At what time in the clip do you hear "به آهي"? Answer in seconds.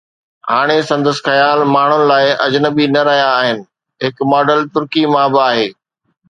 5.37-5.69